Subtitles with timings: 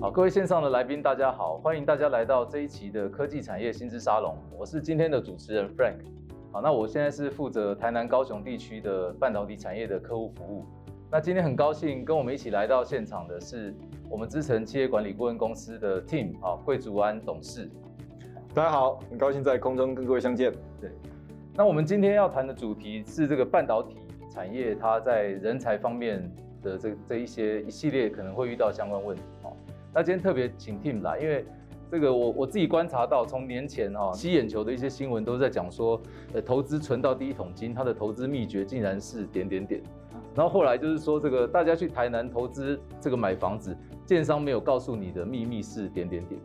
[0.00, 4.36] 好，各位线上的来宾，大家好，欢迎大家来到这一期的科技产业新知沙龙。
[4.58, 5.98] 我是今天的主持人 Frank。
[6.52, 10.64] 好，那我现在是负责台南、高雄地区的半导体产业的客户服务。
[11.10, 13.72] 那今天很高兴跟我们一起来到现场的是
[14.08, 17.70] 我们资诚企业管理顾问公司的 Tim 啊，桂竹安董事。
[18.52, 20.52] 大家好，很高兴在空中跟各位相见。
[20.80, 20.90] 对，
[21.54, 23.96] 那我们今天要谈的主题是这个半导体
[24.30, 26.28] 产业，它在人才方面
[26.64, 29.22] 的这这一些一系列可能会遇到相关问题。
[29.92, 31.44] 那今天特别请 Tim 来，因为
[31.88, 36.00] 这个我我自己观察到，从年前哈吸眼球的一些新闻都在讲说，
[36.32, 39.80] 呃，投资存到第一桶金，它的投资秘诀竟然是点点点。
[40.34, 46.40] 然后后来就是说，这个大家去台南投资这个买房子，建商没有告诉你的秘密是点点点。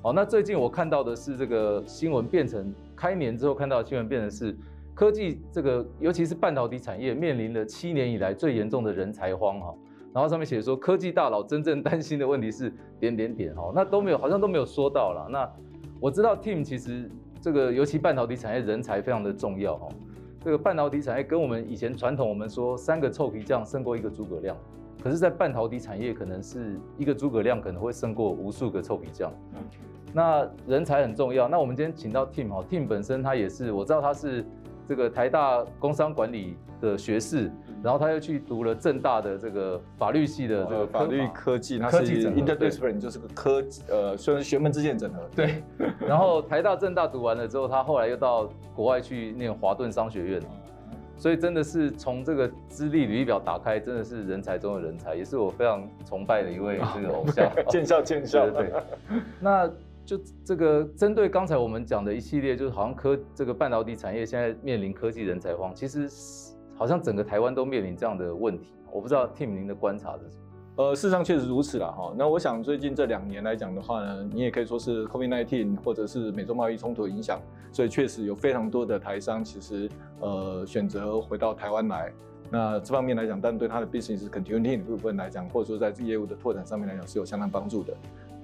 [0.00, 4.56] 好，那最近我看到的是这个新闻变成开年之后看到的新闻变成是
[4.94, 9.74] 科技这个，尤其是半导体产业面临了七年以来最严重的人才荒哈。
[10.12, 15.26] 然后上面写说，科技大佬真正担心的问题是点点点哈，那都没有，好像都没有说到了。
[15.28, 15.50] 那
[15.98, 19.88] 我知道 Tim 其实这个尤其半导体产业人才非常的重要哈。
[20.40, 24.56] 这个半导体产业跟我们以前传统我们说三个臭皮匠胜过一个诸葛亮，
[25.02, 29.32] 可是，在半导体产业可能是一个诸葛亮可能会胜过无数个臭皮匠。
[30.12, 31.48] 那人才很重要。
[31.48, 34.44] 那我们今天请到 Tim 哈，Tim 本身他也是我知道他是。
[34.86, 37.50] 这个台大工商管理的学士，
[37.82, 45.20] 然后他又去读了政大的这个法律系的这个法律科技，科技整合 interdiscipline 就是个科呃，虽然学门之间整合。
[45.34, 45.62] 对。
[46.06, 50.42] 然后台大政大读完了之后，他后来又到国外去念华顿商学院，
[51.16, 57.50] 所以真的是从这个资历履历表打开，真的是人才中的人才，也是我非常崇拜的一位这个偶像。
[57.68, 58.50] 见笑见笑。
[58.50, 58.70] 对。
[59.40, 59.70] 那。
[60.04, 66.08] 就这个针对刚才我们讲的一系列，就是好像科这个半导体产业现在面临科技人才荒，其实
[66.76, 68.72] 好像整个台湾都面临这样的问题。
[68.92, 70.42] 我不知道 Tim 您的观察是什么？
[70.76, 72.12] 呃，事实上确实如此了哈。
[72.18, 77.40] 那我想最近这两年来讲的话呢，你也可以说是 COVID-19 或者是美洲贸易冲突影响，
[77.72, 79.88] 所以确实有非常多的台商其实
[80.20, 82.12] 呃选择回到台湾来。
[82.50, 87.94] 那这方面来讲，但对他的 business continuity 的部分来讲，或者说在业务的拓展上面来讲是有相当帮助的。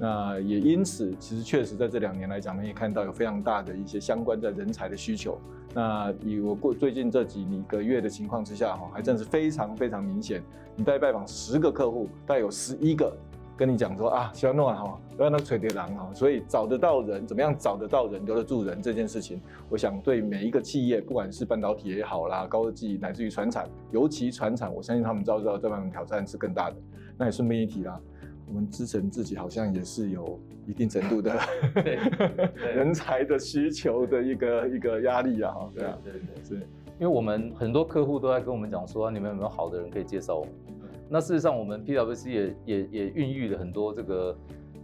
[0.02, 5.38] 那也因此，其实确实在这两年来讲呢，也看到有非常大的一些相关的人才的需求。
[5.74, 10.42] 那以我过最近这几个月的情况之下，哈，还真是非常非常明显。
[10.74, 13.14] 你大概拜访十个客户，大概有十一个
[13.58, 16.10] 跟你讲说啊，希望弄完哈，不要那垂叠狼哈。
[16.14, 19.38] 所以找得到人，怎么样找得到人，留得住人这件事情，
[19.68, 26.76] 我想对每一个企业，不管是半导体也好啦，高科技乃至于船产，尤其船产，我相信他们遭受到这方面挑战是更大的。
[27.18, 28.00] 那也顺便一提啦。
[28.50, 31.32] 我们支撑自己好像也是有一定程度的
[32.74, 36.54] 人才的需求的一个一个压力啊，对啊，对对对，是
[36.98, 40.52] 因为我们很多客户都在跟我们讲说，你们有没有好的人可以介绍我们？
[41.08, 44.38] 那事实上，我们 PwC 也也也孕育了很多这个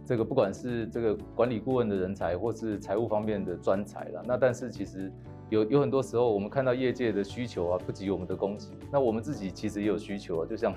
[0.05, 4.23] 这个不管是这个管理顾问的人才，或是财务方面的专才了。
[4.25, 5.11] 那但是其实
[5.49, 8.67] 有有很多时候，我们看到业界的需求啊，不及我们的供给。
[8.91, 10.73] 那我们自己其实也有需求啊，就像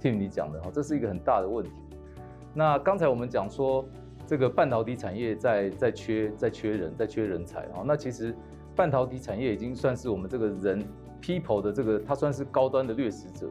[0.00, 1.70] Tim 你讲的哈，这是一个很大的问题。
[2.54, 3.84] 那刚才我们讲说，
[4.26, 7.82] 这个半导体产业在在缺在缺人在缺人才啊。
[7.84, 8.34] 那其实
[8.76, 10.82] 半导体产业已经算是我们这个人
[11.20, 13.48] people 的这个，它算是高端的掠食者。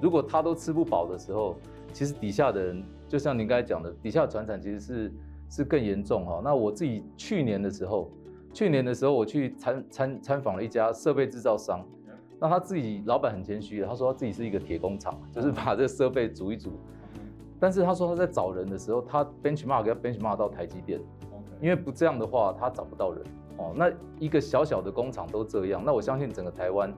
[0.00, 1.56] 如果他都吃不饱的时候，
[1.92, 5.12] 其实底下的人，就像您刚才讲的，底下的传产其实是
[5.48, 6.40] 是更严重哈。
[6.44, 8.08] 那我自己去年的时候，
[8.52, 11.84] 去年的时候我去参参参访了一家设备制造商，
[12.38, 16.72] 那他自己老板很谦虚的，他说他自己是一个铁工厂，就是把这个设备组一组。
[17.60, 21.00] 但是他说他在找人的时候，他 benchmark 要 benchmark 到台积电，
[21.60, 23.22] 因为不这样的话他找不到人
[23.56, 23.72] 哦。
[23.74, 26.92] 那一个小小的工厂都这样，那我相信整个台湾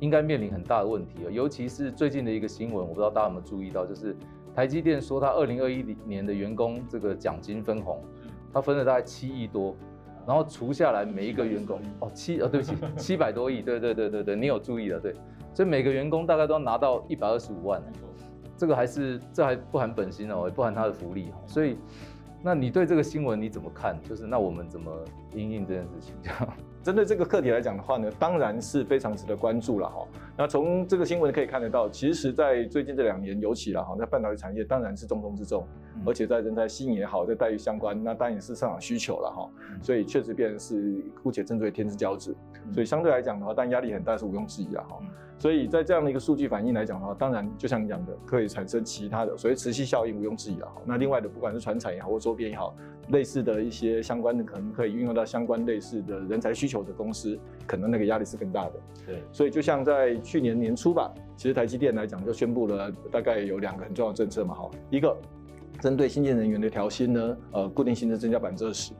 [0.00, 1.30] 应该面临很大的问题啊。
[1.30, 4.14] 尤其是最近的一个新闻，我不知道大家有没有注意到，就是
[4.54, 8.02] 台积电说他二零二一年的员工这个奖金分红，
[8.52, 9.74] 他分了大概七亿多，
[10.26, 15.14] 然后除下来每一个员工哦七哦对不起 七百多亿，对对对对对，你有注意了对，
[15.54, 17.80] 所以每个员工大概都要拿到一百二十五万。
[18.56, 21.76] 这个还是这还不含本薪哦，也不含他的福利，所以，
[22.42, 24.00] 那你对这个新闻你怎么看？
[24.02, 24.92] 就是那我们怎么
[25.34, 26.14] 应应这件事情？
[26.22, 26.48] 这样
[26.82, 30.06] 针对这个课题来讲的话呢，当然是非常值得关注了哈。
[30.38, 35.66] 那从这个新闻可以看得到，其实，在最近这两年，尤其了哈，在半导体产业当然是重中之重，
[36.06, 39.50] 而且在人才吸引也好，在待遇相关，那当然也是市场需求了哈。
[39.82, 42.36] 所以确实变成是姑且称之为天之骄子。
[42.72, 44.98] 所以相对来讲的话，但压力很大是毋庸置疑了哈。
[45.38, 50.68] 所以在这样的一个数据反应来讲的话，当然就像你讲的，可以产生其他的所谓磁吸效应，毋庸置疑了。
[50.84, 52.74] 那另外的，不管是传产也好，或周边也好，
[53.10, 58.72] 类似的一些相关的，可能可以运用到相关类似的人才需求的公司，可能那个压力是更大的。
[59.06, 65.14] 对，所以就像在去年年初吧，其实台积电来讲就宣布了大概有两个很重要的政策嘛，哈，一个
[65.80, 68.92] 针对新进人员的调薪呢，呃，固定薪资增加百分之二十。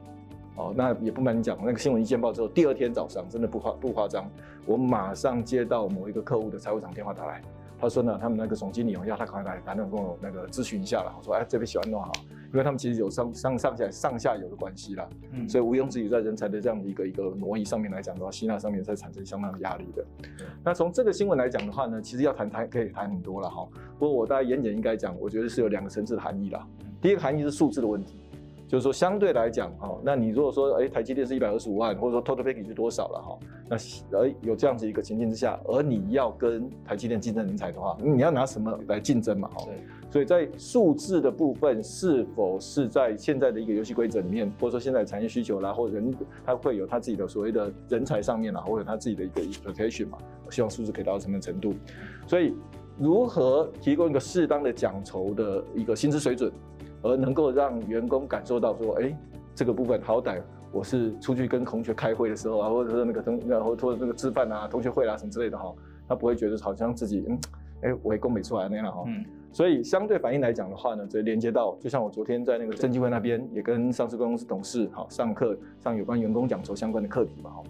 [0.57, 4.29] 哦，那也不瞒你讲，那个新闻一见报之后，第二天早上真的不夸不夸张，
[4.65, 7.41] 我马上接到某一个客户的财务长电话打来，
[7.79, 11.13] 他说呢，他们那个总经理哦要他赶快来，反正跟我那个咨询一下了。
[11.15, 12.11] 我说哎，这边喜欢弄好，
[12.51, 20.03] 因为他们其实有上上上下上下游的关系啦，嗯，所以毋庸置疑，在人才的这样的一个一个挪移上面来讲的话，吸纳上面在产生相当的压力的。
[20.23, 23.67] 嗯、那从这个新闻来讲的话呢，其实要谈谈可以谈很多了哈。
[23.99, 26.65] 不过我大概言简应该讲，我觉得是有两个层次的含义啦。
[26.99, 28.17] 第一个含义是数字的问题。
[28.67, 33.77] 就是说，相对来讲，哈，那你如果说，哎，台积电是一百二十五万，或者说 total package 是多少了，哈，那
[34.17, 39.65] 而有这样子一个情境之下，而你要跟台积电竞争人才的话，你要拿什么来竞争嘛，哈？
[39.65, 39.75] 对。
[40.09, 46.13] 所以在数字的部分，是否是在现在的一个游戏规则里面，或者说现在产业需求啦，或者人
[46.45, 50.17] 他会有他自己的所谓的人才上面啦，或者他自己的一个 expectation 嘛？
[50.45, 51.73] 我希望数字可以达到什么程度？
[52.25, 52.53] 所以
[52.97, 56.51] 如何提供一个适当的奖酬的一个薪资水准？
[57.01, 59.17] 而能够让员工感受到说，哎、欸，
[59.55, 60.41] 这个部分好歹
[60.71, 65.73] 我是出去跟同学开会的时候啊，或者说那个同，然后或者那个吃饭啊、同学会啊什么之类的哈，
[66.07, 67.39] 他不会觉得好像自己嗯，
[67.81, 69.03] 哎、欸，我也供没出来那样哈。
[69.07, 69.23] 嗯。
[69.53, 77.63] 所以相对反应来讲的话呢，这连接到，就像我昨天在那个证监会那边也跟上市公司董事哈上课上有关员工奖酬相关的课题嘛哈。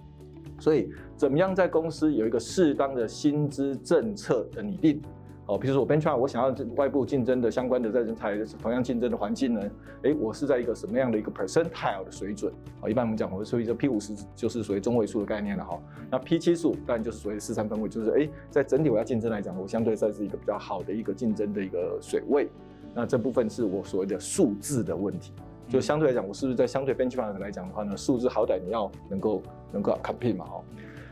[0.60, 5.00] 所以怎么样在公司有一个适当的薪资政策的拟定？
[5.48, 9.62] 哦，比如说我 benchmark，我想要外部竞争的相关的在人才同样竞争的环境呢，
[10.02, 12.52] 诶，我是在一个什么样的一个 percentile 的水准？
[12.82, 15.80] 啊，一般我们讲，我们说一个 P 五十就是属于中位数的概念了哈。
[16.12, 22.50] 那 P 七十五当然就是属于四三分位，就是诶，在整体我要竞争来讲，我相对算是一个比较好的一个竞争的一个水位。
[22.94, 25.32] 那这部分是我所谓的数字的问题，
[25.70, 29.42] 就相对来讲，我是不是在相对 benchmark 来讲的话呢，数字好歹你要能够
[29.72, 30.64] 能够 compete 嘛哦。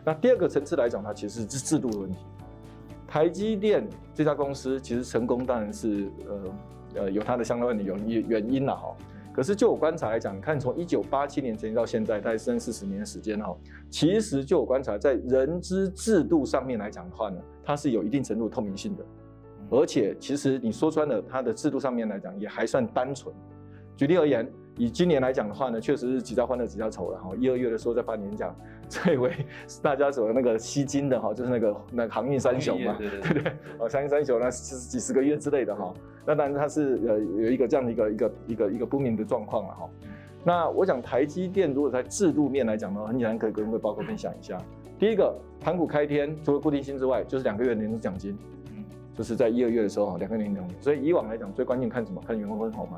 [0.03, 2.17] 那第二个层次来讲，它其实是制度的问题。
[3.07, 8.95] 台积电这家公司其实成功当然是呃呃有它的相关的原因原因了哈。
[9.33, 13.55] 可是就我观察来讲，你看从一九八七年成立到现在大概三四十年的时间哈，
[13.89, 19.03] 其实就我观察在人资制度上面来讲的话呢，它是有一定程度透明性的，
[19.69, 23.33] 而且其实你说穿了它的制度上面来讲也还算单纯。
[23.97, 24.49] 举例而言。
[24.77, 27.31] 以今年来讲的话呢，确实是几家欢乐几家愁了哈。
[27.39, 28.53] 一二月的时候在发年讲，
[28.89, 29.31] 这位
[29.67, 35.93] 是大家所那个吸金的哈，就是那个那个航运三雄嘛，对对 对，哦，航运三雄那是几十个月之类的哈。
[36.25, 39.89] 那当然它是呃有一个这样的一个一个一个一个不明的状况了哈。
[40.43, 44.57] 那我想台积电如果在制度面来讲呢，很简单可以跟各位报告分享一下。
[44.97, 48.37] 第一个盘古开天，除了固定薪之外，就是两个月年终奖金，
[48.75, 48.83] 嗯，
[49.13, 50.67] 就是在一二月的时候两个月年终。
[50.79, 52.21] 所以以往来讲，最关键看什么？
[52.25, 52.97] 看员工分红嘛。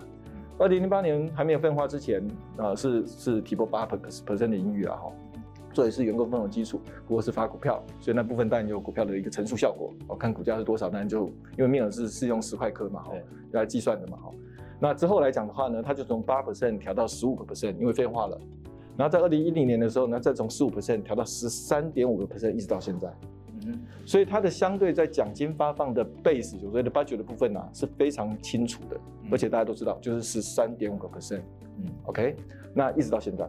[0.59, 2.21] 二零零八年还没有分化之前，
[2.57, 5.11] 呃，是是提拨八 percent 的盈余啊，哈，
[5.77, 13.11] 这也是员工分红基础，不过是发股票，所以那部分当然有股票的一个乘数效果，哦，看股价是多少，当然就因为面额是是用十块克嘛，哈，
[13.51, 14.31] 来计算的嘛，哈，
[14.79, 18.41] 那之后来讲的话呢，它就从八 percent 调到十五个 percent，因为废话了，
[18.97, 23.07] 然后在二零一零年的时候呢，再从十五 percent 调到十三点五个 percent，一直到现在。
[23.67, 28.97] 嗯所以它的相对在奖金发放的 base，所谓的 budget 的部分呢、啊，是非常清楚的，
[29.29, 31.41] 而且大家都知道，就是十三点五个 percent，
[31.77, 32.35] 嗯，OK，
[32.73, 33.47] 那一直到现在，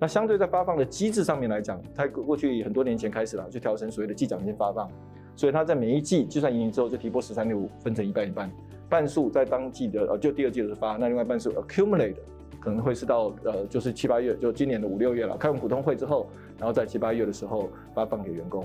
[0.00, 4.88] 那相对在发放的机制上面来讲，它过去很多年前开始了，就调成所谓的季奖金发放，
[5.34, 8.50] 所以它在每一季计算盈余之后，就提拨十三点五，分成一半一半，
[8.88, 12.14] 半数在当季的呃就第二季的时候发，那另外半数 accumulate
[12.60, 16.28] 可能会是到呃就是七八月，就今年的五六月了，开完股东会之后，
[16.58, 18.64] 然后在七八月的时候发放给员工。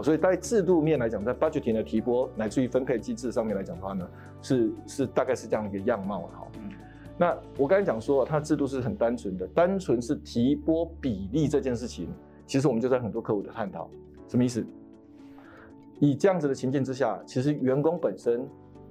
[0.00, 4.08] 所以在制度面来讲，在 budgeting 的提拨乃至于分配机制上面来讲的话呢，
[4.40, 6.46] 是是大概是这样一个样貌哈。
[7.18, 12.08] 那我刚才讲说，它制度是很单纯的，单纯是提拨比例这件事情，
[12.46, 13.90] 其实我们就在很多客户的探讨，
[14.28, 14.64] 什么意思？
[15.98, 18.48] 以这样子的情境之下，其实员工本身。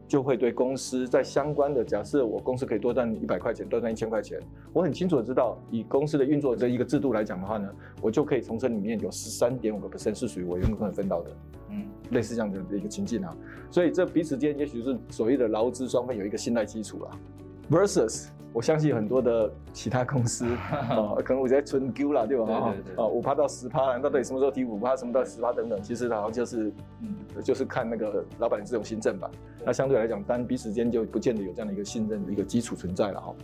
[0.09, 4.39] 就会对公司在相关的假设，我公司可以多赚一百块钱，多赚一千块钱，
[4.71, 7.69] 我很清楚的知道，以公司的运作这一个制度来讲的话呢，
[8.01, 11.31] 我就可以从这里面有十三点五个 percent 是属于我员工可以分到的，
[11.71, 13.35] 嗯，类似这样的一个情境啊，
[13.69, 17.11] 所以这彼此间也许是所谓的劳资双方有一个信赖基础啊
[17.69, 18.27] ，versus。
[18.53, 22.51] 我相信很多的其他公司啊， 可能我在存 Q 啦，对吧？
[22.51, 26.71] 啊，啊，五趴到十趴，那到底什么时候提五趴，什么到十趴等等，其实好像就是，
[27.01, 29.29] 嗯，就是看那个老板这种新政吧。
[29.63, 33.35] 那相对来讲，单彼此间就不见得有这样的一个信任的一个基础存在了哈。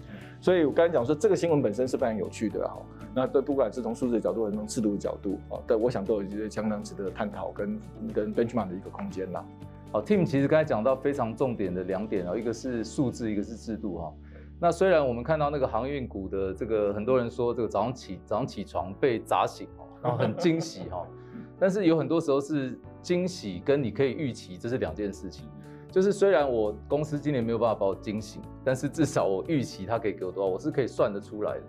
[0.42, 2.82] 所以我刚才讲说，这个新闻本身是非常有趣的哈。
[3.14, 7.80] 那对，不管是从数字的角度，还是从制度的角度啊，对，我想都有一些相当值得探讨跟
[8.12, 9.46] 跟 benchmark 的一个空间啦。
[9.94, 14.12] 好，Tim 其实刚才讲到非常重点的两点啊，一个是数字，一个是制度哈。
[14.60, 21.06] 那虽然我们看到那个航运股的这个很多人说这个早上起早上起床被砸醒哦，然后很惊喜哈，
[21.60, 25.48] 但是有很多时候是惊喜跟你可以预期这是两件事情。
[25.92, 31.64] 就是虽然我公司今年没有办法把我惊醒，但是至少我预期它可以给我多少，我是可以算得出来的。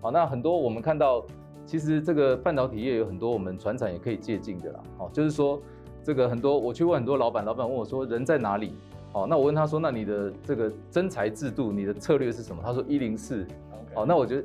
[0.00, 1.24] 好，那很多我们看到
[1.64, 4.80] 其实这个半导体业有很多我们船产也可以借鉴的啦。
[4.98, 5.62] 好，就是说。
[6.02, 8.74] 这个很多，我去问很多老板，老板问我说：“人在哪里？”
[9.12, 13.46] 哦，那我问他说：“那你的这个征才制度，你的策略是什么？”他说：“一零四。”
[13.94, 14.44] 哦，那我觉得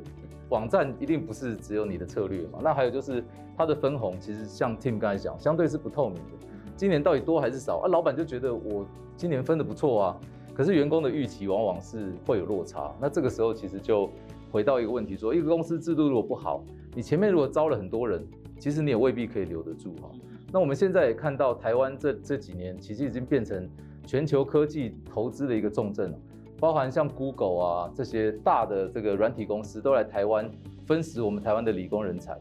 [0.49, 2.59] 网站一定不是只有你的策略嘛。
[2.63, 3.23] 那还有就是
[3.55, 6.47] 它的分红，其实像 Tim 刚才讲，相对是不透明的。
[6.75, 7.87] 今年到底多还是少啊？
[7.87, 8.85] 老板就觉得我
[9.15, 10.17] 今年分的不错啊，
[10.55, 12.91] 可是员工的预期往往是会有落差。
[12.99, 14.09] 那这个时候其实就
[14.51, 16.63] 回到一个问题说：一个公司制度如果不好，
[16.95, 18.27] 你前面如果招了很多人，
[18.59, 20.09] 其实你也未必可以留得住哈。
[20.55, 23.69] 那我们现在也看到，台湾这这几年其实已经变成
[24.07, 26.17] 全球科技投资的一个重镇了，
[26.61, 30.49] 包含像 Google 啊这些大的这个软体公司都来台湾
[30.85, 32.39] 分食我们台湾的理工人才，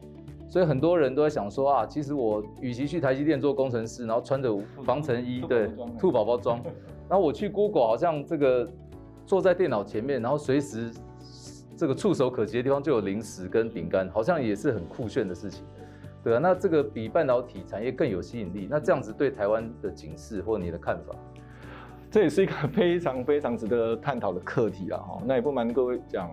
[0.48, 5.68] 所以很多人都在想说啊，其实我与其去台积电做工程师，然后穿着防尘衣，对，
[5.98, 6.62] 兔宝宝装，
[7.08, 8.70] 然后我去 Google 好像这个
[9.26, 10.88] 坐在电脑前面，然后随时
[11.76, 15.64] 这个触手可及的地方就有零食跟饼干，好像也是很酷炫的事情。
[16.24, 18.66] 对啊，那这个比半导体产业更有吸引力。
[18.70, 21.14] 那这样子对台湾的警示或你的看法？
[22.10, 24.96] 这也是一个非常非常值得探讨的课题啊！
[24.98, 26.30] 哈，那也不瞒各位讲，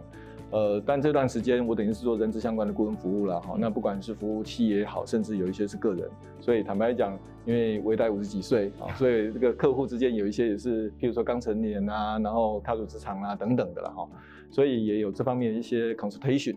[0.52, 3.56] 呃，但这段时间我等于是做人资相关的顾问服务了哈。
[3.60, 6.08] 那不管是服务器也好，甚至有一些是个人，
[6.40, 14.08] 所以坦白讲，因为我也五十几岁啊，所以这个客户之间有一些也是，譬如说刚成年啊，然后踏入职场啊等等的了哈，
[14.52, 16.56] 所以也有这方面一些 consultation。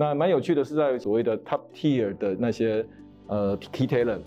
[0.00, 2.86] 那蛮有趣的是，在所谓的 top tier 的那些
[3.26, 4.20] 呃 key talent，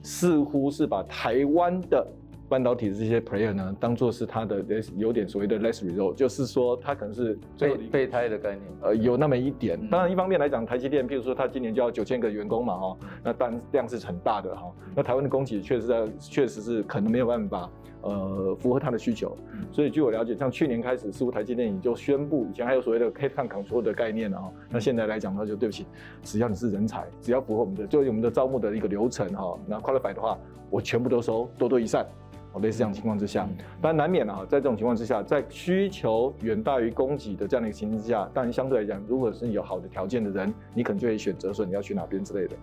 [0.00, 2.06] 似乎是把台湾的
[2.48, 4.64] 半导体的这些 player 呢，当做是他的
[4.96, 9.76] 有点所谓的 less result，就是说他可能是备备胎的概念，呃，有那么一点。
[9.90, 14.72] 当然，一方面来讲，台积电，譬如说他今年就要九千个员工嘛，哈，那单量是很大的哈。
[14.94, 17.68] 那台湾的供给确实在，确实是可能没有办法。
[18.06, 19.36] 呃，符合他的需求，
[19.72, 24.52] 所以据我了解，像去年开始，似乎台积电已经就宣布，以前还有所谓的 headcount control 的概念了哈。
[24.70, 25.86] 那现在来讲，那就对不起，
[26.22, 30.38] 只要你是人才，只要符合我们的，就我们的招募的一个流程哈，那 qualify 的话，
[30.70, 32.06] 我全部都收，多多益善。
[32.52, 33.46] 哦，类似这样情况之下，
[33.82, 42.56] 当然难免啊，在这种情况之下，在需求远大于供给的这样的一个情况之下，当然相对来讲，如果是有好的条件的人，你可能就会选择说你要去哪边之类的。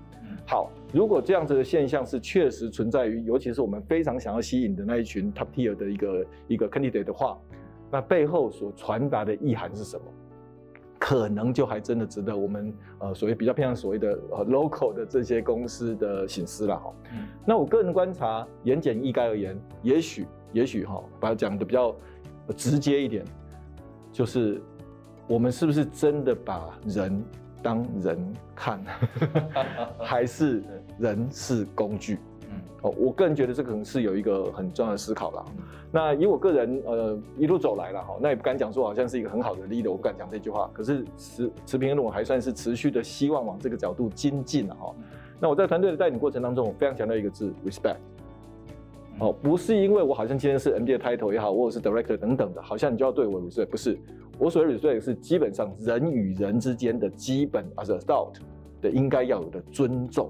[0.47, 7.37] 好，如果这样子的现象是确实存在于，尤其是我们非常想要吸引的那一群 top tier 的一个一个 candidate 的话，
[7.91, 10.05] 那背后所传达的意涵是什么？
[10.99, 16.93] 可能就还真的值得我们呃所谓比较偏向所谓的呃 local 的这些公司的醒思了哈。
[17.11, 21.93] 嗯，那我个人观察，言简意赅而言，也许也许哈，把它讲的比较
[22.55, 23.25] 直接一点，
[24.13, 24.61] 就是
[25.27, 27.21] 我们是不是真的把人
[27.63, 28.83] 当人看，
[29.97, 30.61] 还是
[30.99, 32.19] 人是工具？
[32.51, 35.45] 嗯，哦，我个人觉得这可能是有一个很重要的思考了。
[35.91, 40.69] 那以我个人呃一路走来了哈，那也不敢讲说好像是一个很好的 leader，我不敢讲这句话。
[40.73, 44.93] 可是持持平论，我还算是持续的希望往这个角度精进了哈。
[45.39, 47.97] 那我在团队的带领过程当中，我非常强调一个字：respect。
[49.19, 53.97] 哦，不是因为我好像今天是 MD 的 title 也好，或者是 director 等等的，好像你就要对我 respect，不是。
[54.43, 58.33] 我所谓 respect 是基本上人与人之间的基本 as a adult
[58.81, 60.29] 的应该要有的尊重。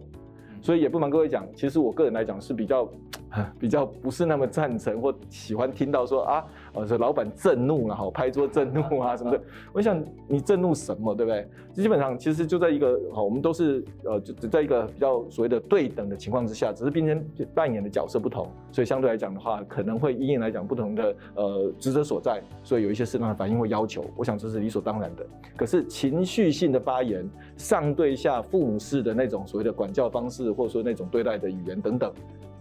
[0.62, 2.88] 所以也不瞒各位讲，其实我个人来讲是比较。
[3.58, 9.42] 比较不是那么赞成或喜欢听到说啊，呃，这老板震怒了哈，拍桌震怒啊什么的。
[9.72, 11.48] 我想你震怒什么，对不对？
[11.72, 25.26] 基本上其实就在一个好，我们都是呃，就只在一个比较所谓的对等的情况之下，只是今天扮演的角色不同，所以相对来讲的话，可能会因应来讲不同的呃职责所在，所以有一些适当的反应或要求，我想这是理所当然的。
[25.56, 32.12] 可是情绪性的发言，上对下父母式的那种所谓的管教方式，或者说那种对待的语言等等。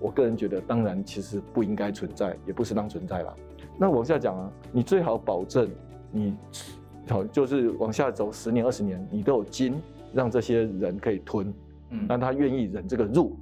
[0.03, 3.35] 我个人觉得，当然其实不应该存在，也不适当存在了。
[3.79, 5.71] 那往下讲啊，你最好保证
[6.11, 6.37] 你，
[7.09, 9.81] 好就是往下走十年二十年，你都有金
[10.13, 11.55] 让这些人可以吞，
[11.91, 13.37] 嗯，让他愿意忍这个入，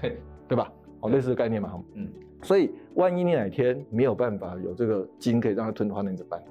[0.00, 0.72] 对对吧？
[1.00, 2.08] 哦，类似的概念嘛，嗯。
[2.42, 6.42] 所以万一你哪天没有办法有这个金可以让他吞的话，那你怎么办？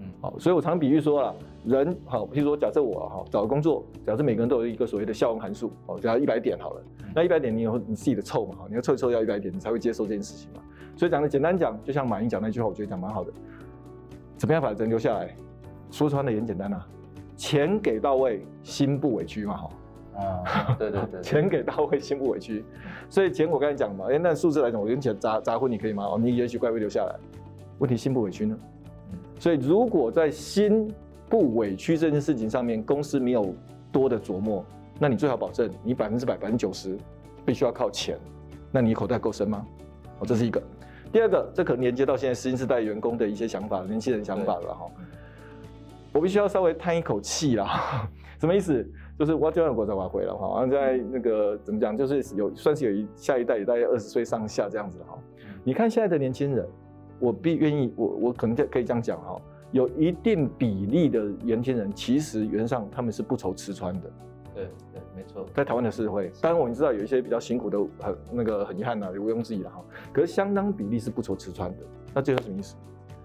[0.00, 6.82] 嗯，好，所以我常比喻说啊，人好，譬如说假设我哈找个工作，假设每个人都有一个所谓的效用函数，哦，假如一百点好了，
[7.14, 10.60] 那一百点你有你自己的凑嘛，哈，你要凑一凑要一百点，你才会接受这件事情嘛。
[10.96, 13.32] 所以讲的简单讲，就像马云讲那句话，我觉得讲蛮好的，
[14.36, 15.34] 怎么样把人留下来？
[15.90, 16.86] 说穿了也很简单啊，
[17.36, 19.70] 钱给到位，心不委屈嘛，哈。
[20.18, 22.64] 啊，对对对， 钱给到位，心不委屈。
[23.08, 26.04] 所以钱我刚才讲嘛，哎，那数字来讲，我跟钱砸砸昏你可以吗？
[26.04, 27.14] 哦，你也许乖乖留下来。
[27.78, 28.58] 问题心不委屈呢？
[29.38, 30.92] 所以如果在心
[31.28, 33.54] 不委屈这件事情上面，公司没有
[33.92, 34.64] 多的琢磨，
[34.98, 36.96] 那你最好保证你百分之百、百分之九十
[37.44, 38.18] 必须要靠钱。
[38.70, 39.66] 那你口袋够深吗？
[40.20, 40.62] 哦，这是一个。
[41.12, 44.86] 第二个，这可能连接到现在新时代员工的一些想法、年轻人想法了哈。
[46.12, 48.08] 我必须要稍微叹一口气啦，
[48.40, 48.86] 什么意思？
[49.18, 55.18] 就是我教完国在瓦回了哈，然后在那个怎么讲，就是有算是有一下一代也大概二十岁上下这样子哈。
[55.64, 56.66] 你看现在的年轻人，
[57.18, 59.40] 我必愿意，我我可能可以这样讲哈，
[59.72, 64.10] 有一定比例的年轻人，其实原则上他们是不愁吃穿的。
[64.54, 69.84] 对对，没错，在台湾的社会，当然我们知道有一些比较辛苦的，很那个很遗憾呐，毋庸置疑了哈。
[70.12, 72.74] 可是相当比例是不愁吃穿的，那这是什么意思？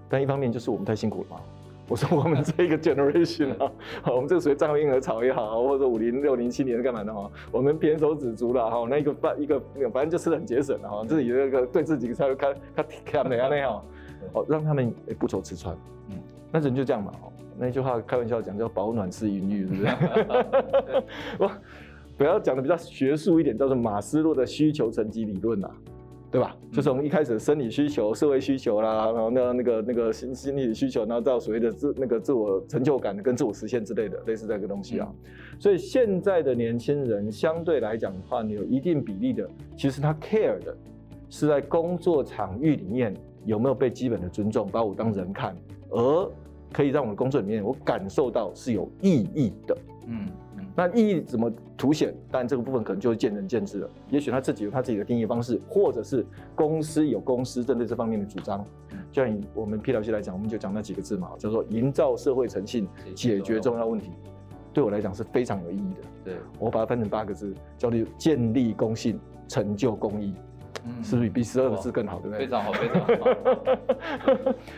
[0.07, 1.41] 但一方面就是我们太辛苦了嘛。
[1.87, 3.71] 我说我们这一个 generation 啊，
[4.01, 7.29] 好，我们这个属于战后婴儿潮也好，或者五零六零七年是干嘛的哈？
[7.51, 13.83] 我们偏手指足了哈，那一个半一个那个反正就是很节省的哈，自己那个对自己才会看看看哪样那样，
[14.31, 15.75] 好，让他们不愁吃穿，
[16.09, 16.17] 嗯，
[16.51, 17.11] 那人就这样嘛，
[17.57, 19.87] 那句话开玩笑讲叫保暖是淫欲，是不是？
[21.37, 21.51] 我
[22.17, 25.69] 不要讲的比较学术一点，叫做马斯洛的需求层级理论呐。
[26.33, 26.57] 对吧？
[26.71, 35.07] 就从一开始生理需求、社会需求啦，然后那那个那个心心理需求，然后到所谓的自那个自我成就感跟自我实现之类的，类似这个东西啊。
[35.59, 39.47] 所以现在的年轻人相对来讲的话，你有一定比例的，
[39.77, 40.75] 其实他 care 的
[41.29, 45.55] 是在工作场域里面有没有被基本的尊重，把我当人看，
[45.91, 46.31] 而
[46.71, 49.77] 可以让我的工作里面我感受到是有意义的。
[50.07, 50.27] 嗯。
[50.75, 52.13] 那意义怎么凸显？
[52.31, 53.89] 当然这个部分可能就是见仁见智了。
[54.09, 56.25] 也许他自己有他自己的定义方式，或者是
[56.55, 58.65] 公司有公司针对这方面的主张。
[59.11, 64.09] 就像以我们 PwC 来讲，我们就讲那几个字嘛，叫做营造社会诚信，解决重要问题。
[64.73, 66.01] 对我来讲是非常有意义的。
[66.25, 70.33] 对，我把它分成八个字，叫做建立公信，成就公益。
[70.85, 72.19] 嗯，是不是比十二个字更好？
[72.19, 72.45] 对不对？
[72.45, 73.05] 非常好，非常好。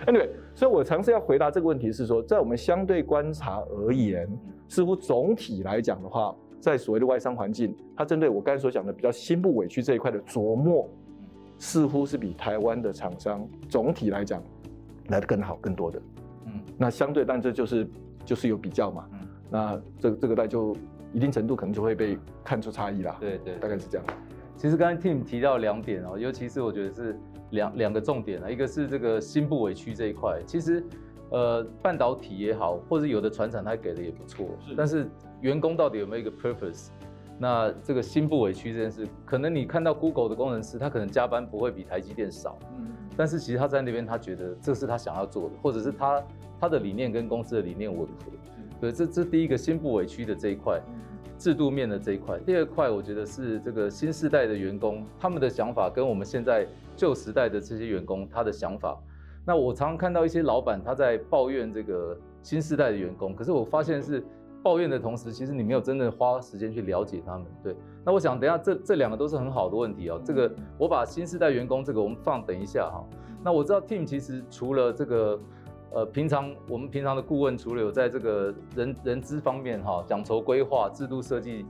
[0.12, 4.28] Anyway，所以我尝试要回答这个问题是说，在我们相对观察而言。
[4.67, 10.89] 似乎总体来讲的话，在所谓的外商环境，它针对我刚才所讲的比较心不委屈这一块的琢磨，
[11.60, 14.41] 似乎是比台湾的厂商总体来讲
[15.10, 16.01] 来得更好、更多的。
[16.45, 17.88] 嗯，那相对，但这就是
[18.25, 19.08] 就是有比较嘛。
[19.13, 19.19] 嗯，
[19.51, 20.75] 那这这个带就
[21.13, 23.15] 一定程度可能就会被看出差异啦。
[23.19, 24.08] 对对，大概是这样。
[24.58, 27.15] 其实刚才 Tim 提到两点哦，尤其是我觉得是
[27.51, 30.84] 两两个重点啊，一个是这个心不委屈这一块，其实。
[31.32, 34.76] 呃，半导体也好，或者有的船厂他给的也不错，是。
[34.76, 35.10] 但是
[35.42, 36.90] 员工到底有没有一个 purpose？
[37.38, 42.88] 那这个心不委屈这件事，可能你看到 Google 的工程师，他可能加班不会比台积电少，嗯。
[43.18, 46.24] 但是其实他在那边，他觉得这是他想要做的，或者是他
[46.60, 48.32] 他的理念跟公司的理念吻合。
[48.80, 50.80] 对，这这第一个心不委屈的这一块，
[51.38, 52.38] 制度面的这一块。
[52.40, 58.98] 第二块，我觉得是这个新时代的员工，他们的想法跟我们现在旧时代的这些员工他的想法。
[59.45, 64.25] 那我常常看到一些老板他在抱怨这个新时代的员工，可是我发现是
[64.63, 67.45] 抱怨的同时，其实你没有真的花时间去了解他们。
[67.62, 70.19] 对，那我想等一下这这两个都是很好的问题哦。
[70.25, 73.05] 这个我把新时代员工这个我们放等一下哈。
[73.43, 75.39] 那我知道 Tim 其实除了这个
[75.91, 81.63] 呃平常我们平常的顾问，除了有在这个人人资方面哈讲筹规划、制度设计、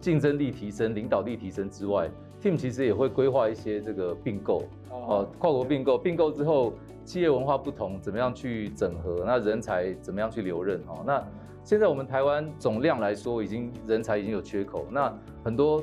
[0.00, 2.10] 竞争力提升、领导力提升之外
[2.42, 6.72] ，Tim 其实也会规划一些这个并购哦，跨国并购，并购之后。
[7.02, 9.24] 企业文化不同，怎么样去整合？
[9.26, 10.78] 那人才怎么样去留任？
[10.86, 11.20] 哦，那
[11.64, 14.86] 现在我们台湾总量来说，已经人才已经有缺口。
[14.90, 15.82] 那很多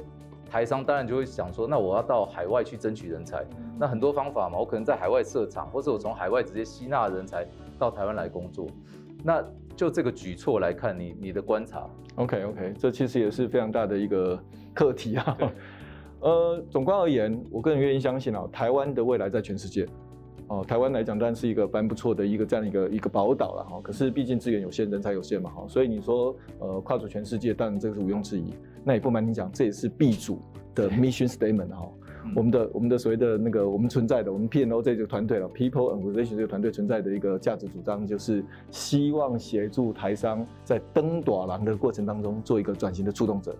[0.49, 3.43] 台商当然就会想说，那我要到海外去争取人才。
[3.77, 7.45] 那很多方法嘛，我可能在海外设厂，或者我从海外直接吸纳人才
[7.77, 8.67] 到台湾来工作。
[9.21, 9.43] 那
[9.75, 14.39] 就这个举措来看，你你的观察？OK OK，这其实也是非常大的一个
[14.73, 15.37] 课题啊。
[16.19, 19.87] 呃，总观而言，我个人愿意相信啊，台湾的未来在全世界。
[20.47, 23.81] 哦，台湾来讲当然是一个蛮不错的一个这样一个一个宝岛了哈。
[23.83, 25.65] 可是毕竟资源有限，人才有限嘛哈。
[25.67, 28.53] 所以你说呃跨足全世界，当然这个是毋庸置疑。
[28.83, 30.39] 那也不瞒你讲，这也是 B 组
[30.73, 31.89] 的 mission statement 哈。
[32.35, 43.55] 我们的我们的所谓的那个我们存在的我们 P N O 这个团队了，People and Organization 这个团队存在的一个价值主张，就是希望协助台商在登短廊的过程当中做一个转型的触动者。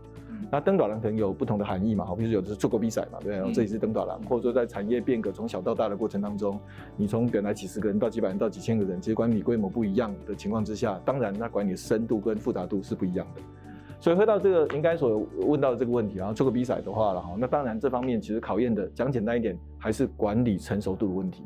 [0.50, 6.60] 那登短廊可能有不同的含义嘛，好，比如有的是做过比赛嘛，对，然后这里是登短廊，或者说在产业变革从小到大的过程当中，
[6.96, 13.42] 你从原来几十个人到几百人到几千个人，其实管理规模不一样的情况之下，当然那管理的深度跟复杂度是不一样的。
[14.00, 21.44] 所以回到这个应该所问到的这个问题，然后做个比赛的话了哈，那当然这方面其实考验的讲简单一点，还是管理成熟度的问题。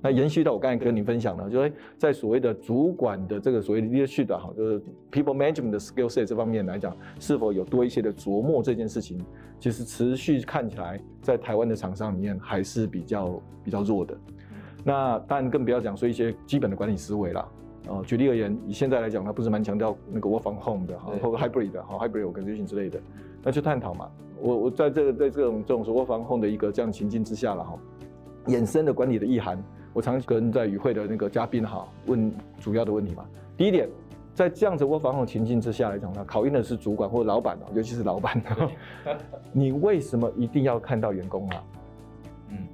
[0.00, 4.80] 那延续到我刚才跟你分享的，就是在所谓的主管的这个所谓的 leadership 的哈，就是
[5.10, 9.18] people management 的 skill set 这方面来讲，是否有多一些的琢磨这件事情，
[9.58, 14.16] 其实持续看起来在台湾的厂商里面还是比较比较弱的。
[14.84, 17.48] 那当然更不要讲说一些基本的管理思维啦。
[17.88, 23.00] 哦，举例而言，以现在来讲，它不是蛮强调那个 work from home 的哈，或者 hybrid 的哈，hybrid organization 之类的，
[23.42, 24.08] 那去探讨嘛。
[24.40, 27.78] 我我在这个在这种这种说 work from home 的一个这样情境之下了哈，
[28.46, 29.60] 衍生的管理的意涵。
[29.92, 33.24] 我常跟在与会的那个嘉宾哈问主要的问题嘛。
[33.56, 33.88] 第一点，
[34.34, 38.40] 在这样子窝防控情境之下来讲呢，考验的是主管或者老板哦，尤其是老板。
[39.52, 41.64] 你为什么一定要看到员工啊？
[42.50, 42.66] 嗯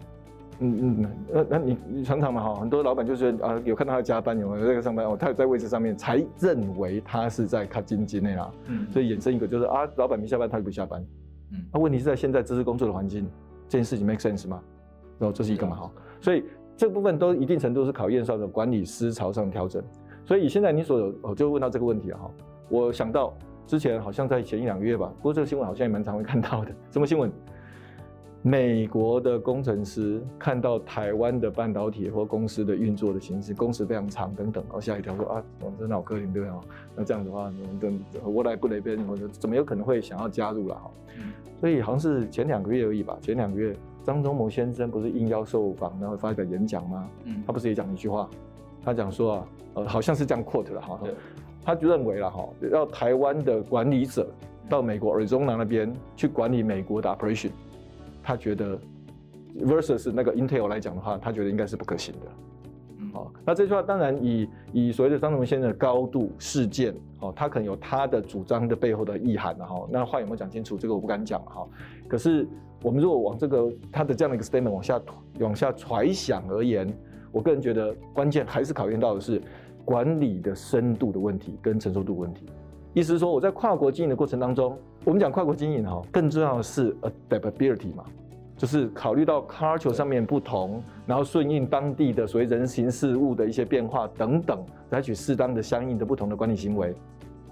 [0.59, 8.51] 嗯嗯，那那你你常常嘛哈，很多老板就是啊有看到他加班有没有在上班哦，他有在位置上面才认为他是在卡金金内啦。
[8.67, 11.05] 嗯，所以衍生一个就是啊，老板没下班他就不下班。
[11.51, 13.27] 嗯，那问题是在现在这是工作的环境，
[13.69, 14.61] 这件事情 make sense 吗？
[15.19, 16.45] 然后这是一个嘛哈，所以。
[16.77, 19.83] 这部分都一定程度是考验上的管理思潮上的调整，
[20.25, 22.31] 所以现在你所有，我就问到这个问题了哈。
[22.69, 23.33] 我想到
[23.67, 26.73] 之前好像在前一两个月吧，不过这个新闻好像也蛮常会看到的。
[26.91, 27.31] 什么新闻？
[28.43, 36.61] 美国的工程师看到台湾的半导体或公司的运作的形式，工时非常长等等，然后吓一跳说啊，我们真的好可怜对啊。
[36.97, 37.51] 那这样的话，
[38.23, 40.91] 我我来不来边，我怎么有可能会想要加入了哈？
[41.61, 43.75] 所以好像是前两个月而已吧，前两个月。
[44.05, 47.09] 张忠谋先生不是应邀受访，然后发表演讲吗？
[47.25, 48.29] 嗯，他不是也讲一句话，
[48.85, 51.01] 他讲说啊，呃，好像是这样 quote 了哈，
[51.65, 54.29] 他就认为了哈，要台湾的管理者
[54.69, 57.51] 到美国 Arizona 那边去管理美国的 operation，
[58.23, 58.79] 他觉得
[59.61, 62.27] versus 那个 Intel 来讲的话，他觉得应该是不可行的。
[62.99, 71.67] 嗯，好，那这句话当然以以所谓的张忠谋先生的高度事件，哦，他可能有他的主张的背后的意涵哈，那话有没有讲清楚，这个我不敢讲哈，
[72.07, 72.47] 可是。
[72.85, 75.01] 我们如果往这个他的这样的一个 statement 往下
[75.41, 76.87] 往下揣想而言，
[77.33, 79.41] 我个人觉得关键还是考验到的是
[79.87, 82.45] 管理的深度的问题跟承受度问题。
[82.93, 86.95] 意思是说，我在跨国经营的过程当中，我们讲跨国经营哈，更重要的是
[87.31, 88.05] adaptability 嘛，
[88.55, 96.95] 就是考虑到 culture 上面不同，然后顺应当地的所谓人情事物的一些变化等等，采取适当的相应的不同的管理行为，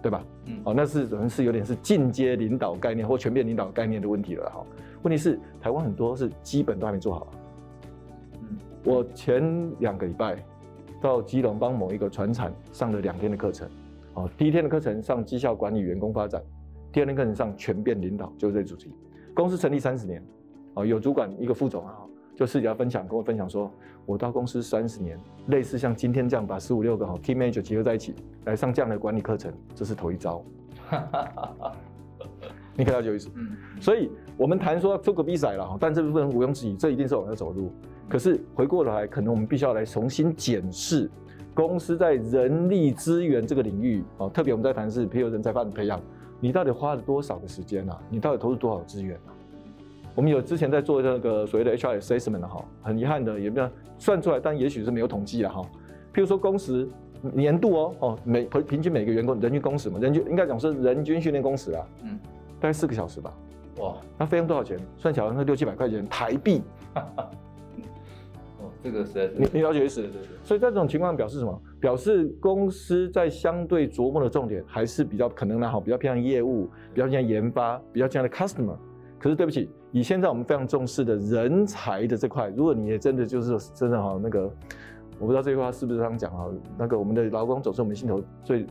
[0.03, 0.23] 对吧？
[0.45, 4.65] 嗯，哦，那是可能是有点是进阶领导概念或全面领导概念的问题了哈。
[5.03, 7.27] 问题是台湾很多是基本都还没做好。
[8.41, 10.37] 嗯，我前两个礼拜
[11.01, 13.69] 到基隆帮某一个船厂上了两天的课程，
[14.15, 16.41] 哦，第一天的课程上绩效管理、员工发展，
[16.93, 18.93] 第二天课程上全变领导，就是这主题。
[19.35, 20.23] 公司成立三十年，
[20.75, 21.99] 哦，有主管一个副总啊，
[22.37, 23.71] 就私底下分享跟我分享说，
[24.07, 30.45] 我到公司三十年，类似像今天这样把十五六个好 key manager 结合在一起来上这样的管理课程，这是头一遭。
[32.75, 37.71] 你可以了解意思，嗯，所以我们谈说做个比赛了哈，但这部分毋庸置疑，这一定是往下走路。
[38.09, 41.11] 可是回过来，可能我们必须要来重新检视
[41.55, 46.01] 公司在人力资源这个领域哦，特别我们在谈是，譬如人才发展培养，
[46.41, 47.99] 你到底花了多少的时间啊？
[48.09, 49.33] 你到底投入多少资源啊？
[50.15, 55.63] 我们有之前在做那个所谓的 HR assessment 的哈，很遗憾的也没有算出来，但也许是没有统计了哈。
[56.13, 56.89] 譬如说工时
[57.33, 62.19] 年度哦哦，每平均每个员工人均工时嘛，人均应该讲是人均训练工时啊，嗯。
[62.63, 63.35] 大概四个小时吧，
[63.79, 64.79] 哇，那费用多少钱？
[64.97, 66.63] 算起来是六七百块钱台币。
[66.95, 70.01] 哦，这个实在是你你了解意思？
[70.01, 70.29] 对对对。
[70.45, 71.61] 所以在这种情况表示什么？
[71.81, 78.77] 表示公司在相对琢磨的重点还是比较可能呢，好，比较偏向业务，比较偏向研发，比较偏向的 customer。
[79.19, 84.43] 可是对不起，以现在我们非常重视的人才的这块，如果你也真的就是真的哈，那个
[85.19, 86.47] 我不知道这句话是不是这样讲啊，
[86.79, 88.65] 那个我们的劳工总是我们心头最。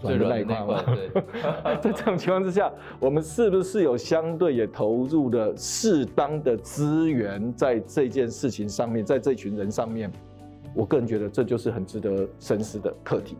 [0.00, 1.10] 最软的那一块，对。
[1.80, 10.10] 在这种情况之下，我们是不是有相对也投入的适当的资源在这件事情上面，在这群人上面？
[10.74, 13.36] 我个人觉得这就是很值得深思的课题。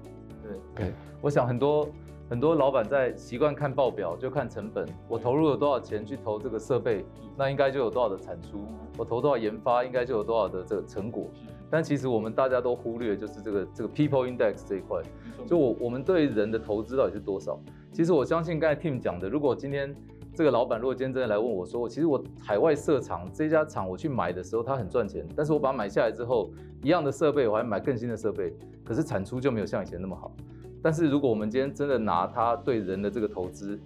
[0.75, 0.93] 对。
[1.23, 1.89] 我想很多
[2.29, 7.05] 很多老板在习惯看报表就看成本，我投入了多少钱去投这个设备，
[7.37, 8.59] 那应该就有多少的产出；
[8.97, 11.29] 我投多少研发，应该就有多少的这个成果。
[11.71, 15.01] 但其实我们大家都忽略，就是这个这个 people index 这一块，
[15.47, 17.59] 就我我们对人的投资到底是多少？
[17.93, 19.95] 其实我相信刚才 Tim 讲的，如果今天
[20.35, 26.51] 这个老板如果今天真的来问我说，其实我海外设厂这家厂我去买的时候，它很赚钱，但是我把它买下来之后，
[26.83, 28.53] 一样的设备我还买更新的设备，
[28.85, 30.33] 可是产出就没有像以前那么好。
[30.83, 33.79] 但是如果我们今天真的拿他对人的这个投资，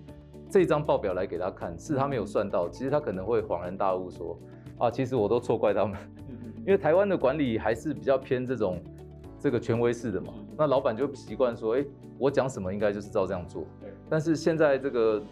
[0.49, 4.39] 这张报表来给他看，是他没有算到，其实他可能会恍然大悟说，
[4.79, 5.99] 啊，其实我都错怪他们，
[6.67, 8.83] 因为台湾的管理还是比较偏这种
[9.39, 11.85] 这个权威式的嘛，那老板就习惯说，哎，
[12.19, 13.65] 我讲什么应该就是照这样做，
[14.09, 15.23] 但是现在这个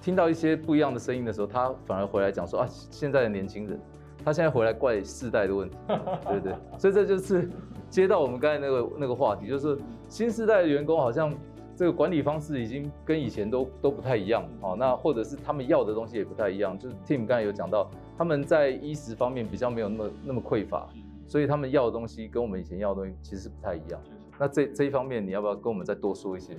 [0.00, 3.80] 听到一些不一样的声音的时候，他反而回来讲说，啊，现在的年轻人，
[4.24, 5.76] 他现在回来怪世代的问题，
[6.28, 6.54] 对不对？
[6.78, 7.48] 所以这就是
[7.88, 9.78] 接到我们刚才那个那个话题，就是
[10.08, 11.32] 新时代的员工好像。
[11.74, 16.78] 这个管理方式已经跟以前都都不太一样哦，那或者是他们要的东西也不太一样。
[16.78, 20.88] 就是 Tim 刚才有讲到，他们在衣食方面比较没有那么那么匮乏，
[21.26, 24.00] 所以他们要的东西跟我们以前要的东西其实不太一样。
[24.38, 26.56] 那这这一方面，你要不要跟我们再多说一些？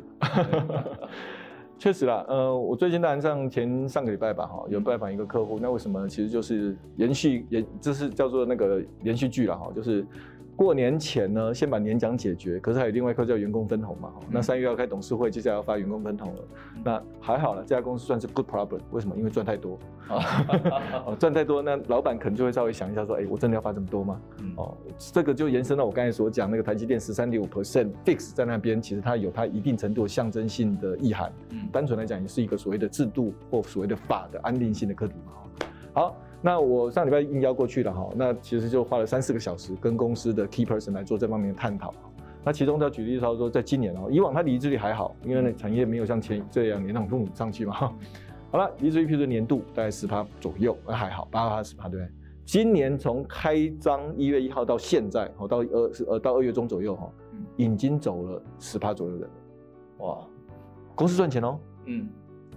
[1.78, 5.60] 确实啦，呃，我最近当然上前上个礼拜吧，哈，有拜访一个客户。
[5.62, 6.08] 那为什么？
[6.08, 10.06] 其实就是延续延，这是叫做那个连续剧了哈，就是。
[10.56, 14.14] 过年前呢，先把年奖解决，可是还有另外一块叫员工分红嘛。
[14.22, 16.42] 嗯、那三月要开董事会，接下来要发员工分红了。
[16.76, 18.80] 嗯、那还好了，这家公司算是 good problem。
[18.92, 19.16] 为什么？
[19.18, 19.80] 因为赚太多。
[20.10, 24.22] 哦，赚太多，那老板可能就会稍微想一下，说，哎、欸，我真的要发这么多吗？
[24.42, 31.32] 嗯、哦，这个就延伸到我刚才所讲那个台积电十三点五 percent fix 在那边，其实它有它一定程度象征性的意涵。
[31.50, 35.34] 嗯，单纯来讲，也是一个所谓的制度或所谓的法的安定性的课题嘛。
[35.94, 36.16] 好。
[36.46, 41.94] 那我上礼拜应邀过去了哈，那其实就花了三四个小时跟公司的 key person 来做这方面的探讨。
[42.44, 47.74] 那其中他举例说，说在今年哦，以往他离职率还好，因为那产业没有像前这两年那种动上去嘛。
[48.52, 52.12] 好了，离职率譬如年度大概十趴左右，那还好，八趴十趴对不对？
[52.46, 57.10] 今年从开张一月一号到现在，哦，到二呃到二月中左右哈，
[57.56, 59.30] 已经走了十趴左右的人，
[60.00, 60.18] 哇，
[60.94, 62.10] 公司赚钱哦，嗯。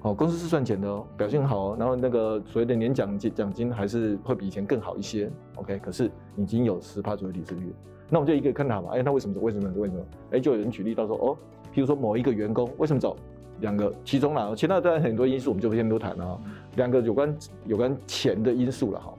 [0.07, 7.75] 哦，公司是赚钱的哦，表现很好哦，然后那个所谓的年奖金奖金还是会比以前更好一些，OK，可是已经有十趴左右离职率，
[8.09, 9.41] 那我们就一个看他嘛，哎，那为什么走？
[9.41, 9.69] 为什么？
[9.75, 10.01] 为什么？
[10.31, 11.37] 哎，就有人举例到说，哦，
[11.75, 13.17] 譬如说某一个员工为什么走？
[13.59, 16.41] 两个，其中啦，其他当然很多因素，我们就先不谈了，
[16.77, 19.13] 两个有关有关钱的因素了哈，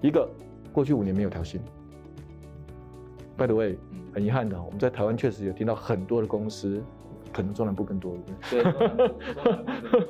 [0.00, 0.28] 一个
[0.72, 1.60] 过去五年没有调薪
[3.36, 3.78] ，by the way，
[4.12, 6.82] 很遗憾的，我们在台湾确实有听到很多的公司。
[7.32, 8.14] 可能中南部更多，
[8.50, 8.70] 对不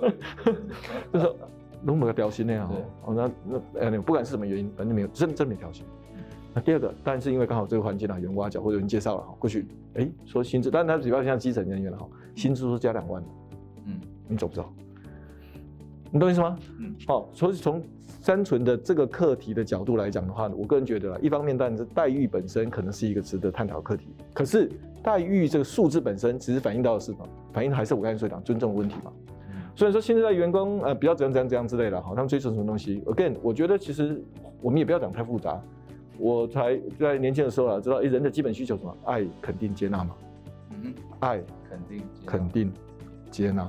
[0.01, 0.15] 对？
[1.13, 1.33] 就是
[1.83, 2.71] 如某个调薪那样，
[3.05, 5.85] 哦，那那呃，不管是什么原因，反正没有真真没调薪。
[6.55, 12.07] 那第二个，当然是因为刚好这个环境啊，有人挖角或者有人介绍了哈，过去哎说薪资，但是他主要像基层人员了哈，
[12.37, 13.25] 薪资是加两万，
[13.87, 14.73] 嗯，你走不走？
[16.13, 16.57] 你懂意思吗？
[16.79, 17.83] 嗯，好，所以从
[18.25, 24.71] 单纯的这个课题的角度来讲的话，我个人觉得，一方面当然是待遇本身可能是一个值得探讨的课题，可是。
[25.05, 27.29] 待遇这个数字本身，其实反映到的是什么？
[27.53, 29.13] 反映的还是我刚才所讲尊重的问题嘛。
[29.75, 34.23] 所以说现在的员工呃，比较怎样怎样怎样之类的，好，他们追求什么东西？Again，我觉得其实
[34.61, 35.61] 我们也不要讲太复杂。
[36.19, 38.97] 我才在年轻的时候啊，知道诶人的基本需求什么？
[39.05, 40.15] 爱、肯定、接纳嘛。
[40.71, 42.73] 嗯，爱、肯定、肯定、
[43.29, 43.69] 接纳。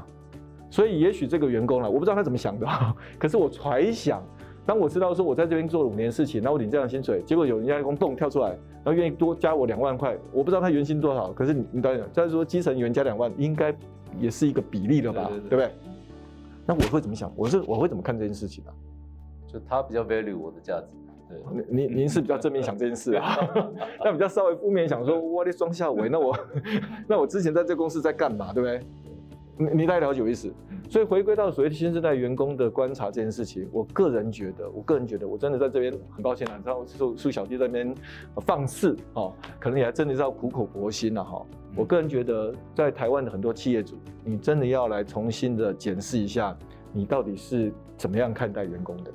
[0.74, 2.68] 所以也许这个员工呢，我不知道他怎么想的，
[3.20, 4.24] 可是我揣想。
[4.66, 8.48] 当我知道说我在这边做了五年事情，那我领这样的薪水，结果有人家从洞跳出来，
[8.84, 13.72] 然后愿意多加我两万块，我不知道他原薪多少，可是你你当然，再说基层员加两万，应该
[14.18, 15.72] 也是一个比例了吧，对，对，对，对不对？
[16.66, 17.32] 那我会怎么想？
[17.36, 18.74] 我是我会怎么看这件事情呢、啊？
[19.46, 20.88] 就他比较 value 我的价值，
[21.30, 23.38] 对，您您是比较正面想这件事啊，
[24.04, 26.34] 那比较稍微负面想说，我的双下维，那我
[27.06, 28.82] 那我之前在这公司在干嘛，对不对？
[29.58, 30.52] 你你大概了解我意思，
[30.90, 37.96] 所以回归到所谓新时代员工的观察这件事情，我个人觉得，我个人觉得，我真的在这边很抱歉了，然后苏苏小弟在那边
[38.46, 41.46] 放肆哦，可能也还真的是要苦口婆心了哈。
[41.76, 46.58] 我个人觉得，在台湾的很多企业主，你真的要来重新的检视一下，
[46.92, 49.12] 你到底是怎么样看待员工的。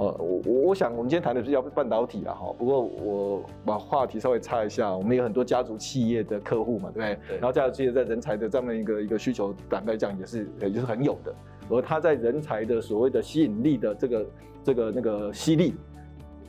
[0.00, 7.18] 呃，我我我想我们今天谈的是要半导体了哈，不过我把话题稍微插一下，我们有很多家族企业的客户嘛，对不对？
[7.28, 7.36] 对。
[7.36, 11.34] 然后家族企业在人才的这么一个一个需求端来讲，也是也就是很有的。
[11.68, 14.26] 而他在人才的所谓的吸引力的这个
[14.64, 15.74] 这个那个吸力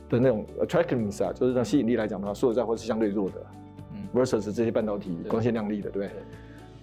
[0.08, 3.34] 的那种 attractiveness 啊，就是让吸引力来讲的话，说实在话是相对弱的。
[3.92, 3.98] 嗯。
[4.14, 6.08] versus 这些半导体光鲜亮丽的，对不对？
[6.08, 6.22] 对。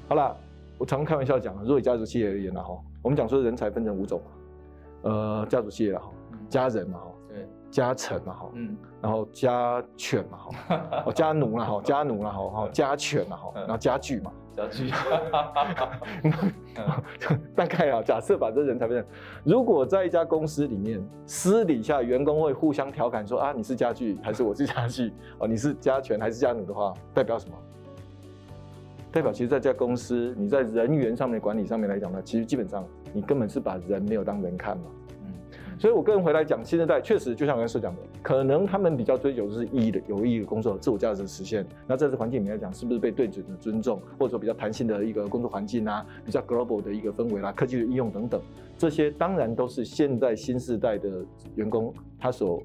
[0.08, 0.38] 好了，
[0.78, 4.22] 我常开玩笑讲，如果以家族企业而言呢，哈，我们讲说人才分成五种，
[5.02, 6.12] 呃，家族企业了哈。
[6.50, 14.90] 家人嘛，哈，对，家臣嘛，哈，嗯，然后家犬嘛， 哈，哦，家奴了，哈，家奴了，哈，哈，家犬嘛，哈，然后家具嘛，家具，
[17.56, 19.10] 大概啊，假设把这人才变成，
[19.44, 25.14] 如果在一家公司里面，私底下员工会互相调侃说啊，你是家具还是我是家具？
[25.40, 27.56] 哦，你是家犬还是家奴的话，代表什么？
[29.12, 32.84] 代表其实在这家公司，你在人员上面管理上面来讲呢，其实基本上
[33.14, 34.84] 你根本是把人没有当人看嘛。
[35.80, 41.66] 所以我个人回来讲，新时代确实就像刚才所讲的，可能他们比较追求的是意义的、有意义的工作、自我价值的实现。
[41.88, 48.42] 那在这环境里面来讲，是不是被对准的尊重，或者说比较弹性的一个工作环境啊，比较 global 的一个氛围啦、啊，科技的应用等等，
[48.78, 52.62] 这些当然都是现在新时代的员工他所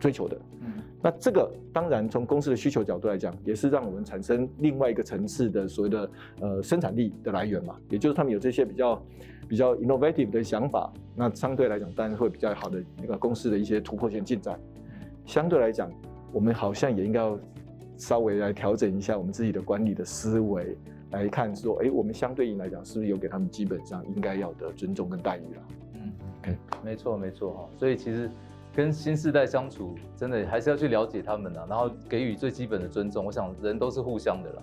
[0.00, 0.36] 追求的。
[0.62, 9.00] 嗯，那这个当然从公司的需求角度来讲，也是让我们产生另外一个层次的所谓的呃生产力的来源嘛，也就是他们有这些比较。
[9.48, 14.60] 比较 innovative 的想法，那相对来讲当然会比较好的那个公司的一些突破性进展。
[15.24, 15.90] 相对来讲，
[16.32, 17.38] 我们好像也应该要
[17.96, 20.76] 稍微来调整一下我们自己的管理的思维，
[21.10, 25.62] 来看说，哎，我们相对应来讲是不是有给他们基本上应该要的尊重跟待遇了？
[25.94, 27.68] 嗯，OK，没错没错哈。
[27.76, 28.30] 所以其实
[28.74, 33.24] 跟新世代相处，真的还是要去了解他们的，然后给予最基本的尊重。
[33.24, 34.62] 我想人都是互相的了。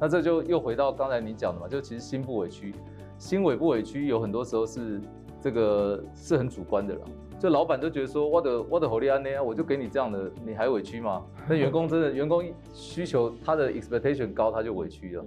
[0.00, 2.74] 那这就又回到刚才你讲的嘛，就其实心不委屈。
[3.22, 5.00] 心委不委屈，有很多时候是
[5.40, 7.00] 这个是很主观的了。
[7.38, 11.22] 就老板就觉得说，我的我的好利安呢，我就给你这样的，你还委屈吗？
[11.48, 15.24] 那员工真的，员工需求他的 expectation 高，他就委屈了。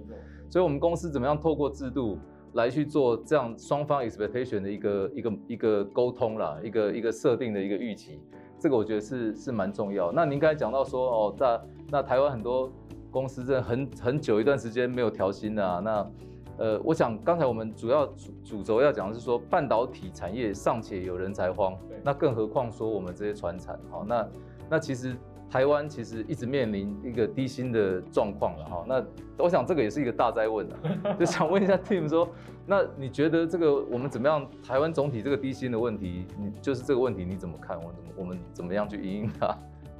[0.50, 2.18] 所以，我们公司怎么样透过制度
[2.52, 8.20] 来去做这样双方 expectation 的一个一个一个沟通啦，一个一个设定的一个预期，
[8.58, 10.12] 这个我觉得是是蛮重要。
[10.12, 11.58] 那您刚才讲到说，哦，在
[11.90, 12.70] 那台湾很多
[13.10, 16.06] 公司真的很很久一段时间没有调薪啊，那。
[16.58, 24.28] 呃，我想刚才我们主要主主轴要讲的是说，半导体产业尚且有人才荒，那更何况说我们这些传产，好，那
[24.70, 25.16] 那其实
[25.50, 29.04] 台湾其实一直面临一个低薪的状况了哈，那
[29.44, 32.28] 我想这个也是一个大哉问啊，就想问一下 Tim 说，
[32.66, 34.46] 那你觉得这个我们怎么样？
[34.66, 37.76] 台湾总体这个低薪的问题，你就是这个问题你怎么看？
[37.76, 39.56] 我怎么我们怎么样去应应它？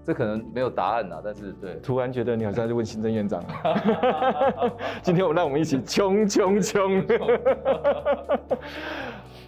[0.07, 3.43] 这可能没有答案呐，但是对，突然觉得你好像在问行政院长。
[5.03, 7.05] 今天我让我们一起冲冲冲！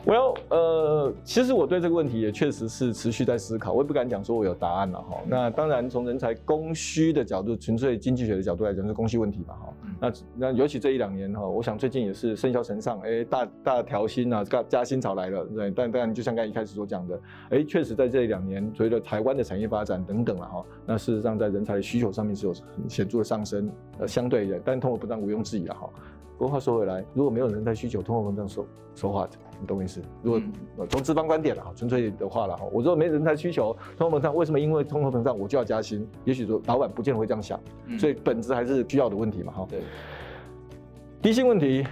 [0.08, 5.18] Well，呃，其实我对这个问题也确实是持续在思考，我也不敢讲说我有答案了哈。
[5.26, 9.74] 那当然，从人才供需的角度，纯粹经济学的角度来讲，是供需问题嘛哈。
[10.00, 15.70] 那那尤其这一两年哈，我想最近也是甚嚣尘上，哎，大大调薪啊，加加薪潮来了，对。
[15.72, 25.90] 但当然，就像刚才一开始所讲的，哎，确实在这一两年，随着台湾的产业发展等等了哈，那事实上在人才的需求上面是有很显著的上升，呃，相对的，但通货膨胀毋庸置疑了哈。
[26.38, 29.28] 不过话说回来，如果没有人才需求，通货膨胀说说话，
[29.60, 30.00] 你懂我意思？
[30.22, 30.40] 如果
[30.88, 34.60] 从资方观点了哈，纯粹的话了哈，我说没人才需求，通货膨胀为什么？
[34.60, 36.06] 因为通货膨胀我就要加薪？
[36.24, 37.58] 也许说老板不见得会这样想，
[37.98, 39.66] 所以本质还是需要的问题嘛哈。
[39.68, 39.80] 对，
[41.20, 41.84] 低薪问题，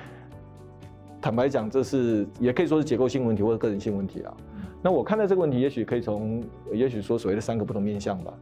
[1.20, 4.32] 坦白讲，这是也可以说是结构性问题或者个人性问题啊。
[4.80, 6.40] 那我看待这个问题，也许可以从，
[6.72, 8.32] 也许说所谓的三个不同面向吧。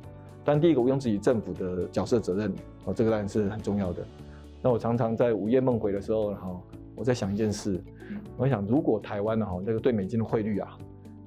[0.45, 2.53] 但第一个，毋庸置疑政府的角色责任
[2.85, 4.07] 哦，这个当然是很重要的。
[4.64, 6.59] 那我常常在午夜梦回的时候，哈，
[6.94, 7.79] 我在想一件事，
[8.35, 10.70] 我想如果台湾的哈那个对美金的汇率啊，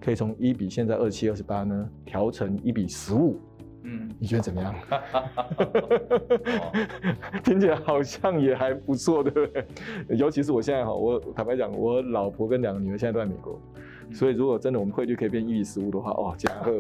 [0.02, 3.40] 可以从一比现在二七二十八呢调成一比十五，
[3.84, 4.74] 嗯，你觉得怎么样？
[7.44, 9.64] 听起来好像也还不错，对不对？
[10.18, 13.62] 尤其是我现在哈，我坦白讲，我老婆跟两个女儿现在都在美国，
[14.12, 16.76] 所以如果真的我们汇率可以变一比十五的话，哇，加贺！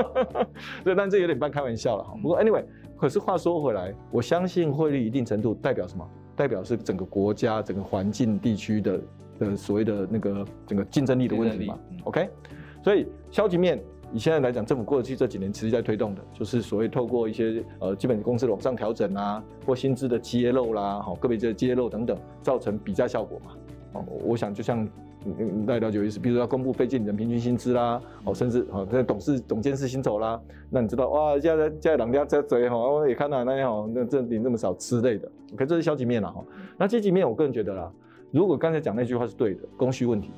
[0.82, 2.14] 对，但这有点半开玩笑了哈。
[2.22, 2.64] 不过 anyway。
[2.96, 6.08] 可是话说回来，我相信汇率一定程度代表什么？
[6.36, 9.00] 代表是整个国家、整个环境地区的
[9.38, 11.78] 的所谓的那个整个竞争力的问题嘛。
[12.04, 12.28] OK，
[12.82, 23.52] 所以消极面，以现在来讲，政府过去这几年持续在推动的，就是所谓透过一些呃基本工资的往上调整啊，或薪资的揭露啦，好个别的揭露等等，造成比价效果嘛。
[23.92, 24.88] 哦，我想就像。
[25.24, 36.44] 嗯，大家了解意思，比如说要公布非经理人平均薪资啦，哦，甚至哦，这董事、董监事薪酬啦，那你知道哇，现在现在人家在追哈，我也看到那样哈，那这领这么少之类的，OK，这是消极面了哈。
[36.76, 37.90] 那积极面，我个人觉得啦，
[38.30, 40.30] 如果刚才讲那句话是对的，供需问题，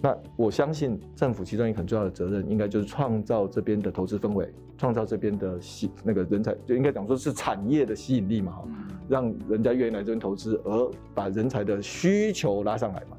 [0.00, 8.64] 那我相信政府其中一个很重要的责任，应该就是创造这边的投资氛围，创造这边的吸那个人才，就应该讲说是产业的吸引力嘛哈，
[9.10, 13.16] 让人家愿意来这边投资，而把人才的需求拉上来嘛。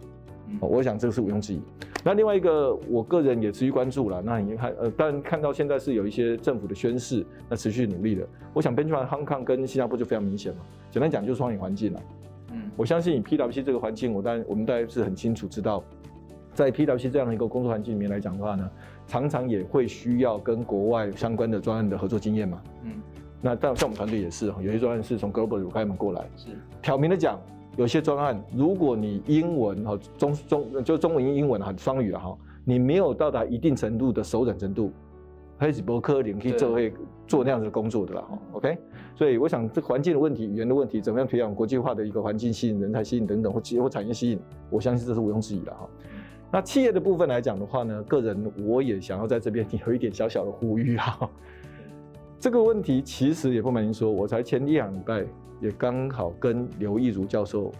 [0.59, 1.61] 我想这个是毋庸置疑。
[2.03, 4.21] 那另外一个，我个人也持续关注了。
[4.23, 8.27] 那你看，呃，但看到现在是有一些政府的宣示，那持续努力的。
[8.53, 10.61] 我想，Benchmark Hong Kong 跟新加坡就非常明显嘛。
[10.89, 12.01] 简单讲，就是双赢环境了。
[12.53, 15.83] 嗯，我相信以 PwC 这个环境，我当然我们大家是很清楚知道，
[16.55, 18.67] 在 PwC 这样的一个工作环境里面来讲的话呢，
[19.05, 22.61] 常常也会需要跟国外相关的专案的合作经验嘛。
[22.83, 22.93] 嗯，
[23.41, 26.25] 那但像我们团队也是，有些专案是从 Global Requirement 过来。
[26.35, 26.47] 是，
[26.81, 27.39] 挑明的讲。
[27.77, 34.91] 有些专案，如果你英文哈中中就中文英英文哈双语了哈，你没有到达一定程度的熟稔程度，
[35.57, 36.93] 还是不可能可以做会
[37.27, 38.37] 做那样子的工作的了哈。
[38.53, 38.77] OK，
[39.15, 45.87] 所以我想这环境的问题、语言的问题，怎么样培养国际化的一个环境，吸引人才、吸引等等或或产业吸引，我相信这是毋庸置疑的哈。
[46.51, 51.29] 那企业的部分来讲的话呢，个人我也想要在这边有一点小小的呼吁哈。
[52.37, 55.25] 这个问题其实也不瞒您说，我才前一两礼拜
[55.61, 57.71] 也刚好跟刘益如教授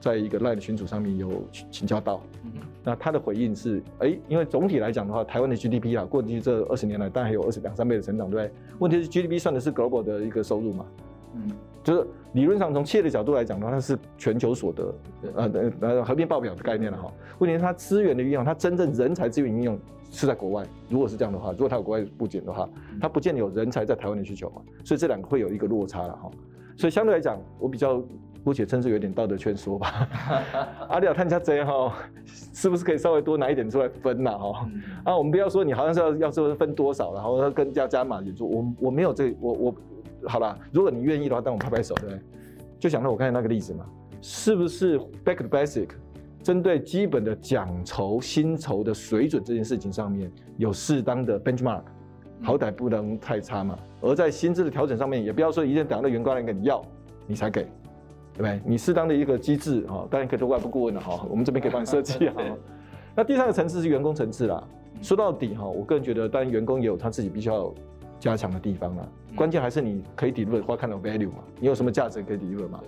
[0.00, 2.20] 在一个 LINE 的群组上面有请教到。
[2.84, 8.54] 那他的回应是，哎，因为总体来讲的话，台湾的 GDP 啊，过去这二十年来，大概有二十两三倍的成长，对不对？
[8.78, 10.86] 问题是 GDP 算的是 global 的一个收入嘛？
[11.34, 11.50] 嗯。
[11.82, 14.94] 就是理论上从企业的角度来讲的话，它是全球所得，
[15.34, 17.12] 呃呃合并报表的概念了哈。
[17.38, 19.78] 问题是它资源的运用，它真正人才资源运用
[20.10, 20.66] 是在国外。
[20.88, 22.68] 如果是这样的话，如果它有国外布景的话，
[23.00, 24.62] 它不见得有人才在台湾的需求嘛。
[24.84, 26.30] 所以这两个会有一个落差了哈。
[26.76, 28.02] 所以相对来讲，我比较
[28.44, 30.08] 姑且称之有点道德劝说吧。
[30.88, 31.92] 阿里亚探家贼哈，
[32.52, 34.68] 是不是可以稍微多拿一点出来分呐哈？
[35.04, 39.74] 啊，我们不要说你好像是要要说分多少，然后要跟加加码也做，我我没有这个、我我。
[40.26, 42.20] 好了，如果你愿意的话，当我拍拍手，对不对？
[42.80, 43.86] 就想到我刚才那个例子嘛，
[44.20, 45.90] 是不是 back to basic，
[46.42, 51.82] 针对基本的奖酬、薪酬的水准这件事情上面有适当的 benchmark，
[52.42, 53.78] 好歹不能太差嘛。
[54.06, 56.82] 而在薪资的调整上面，也不要说一定等到员工来跟你要，
[57.26, 57.62] 你才给，
[58.34, 58.60] 对不对？
[58.64, 62.42] 你适当的一个机制啊，当然可以做外部顾问的哈，我们这边可以帮你设计哈。
[63.14, 64.62] 那第三个层次是员工层次啦。
[65.02, 67.72] 说到底哈，我个人觉得，当然员工也有他自己必须要
[68.18, 69.06] 加强的地方啦。
[69.34, 71.44] 关键还是你可以 deliver 或看到 value 嘛？
[71.60, 72.80] 你有什么价值可以 deliver 嘛？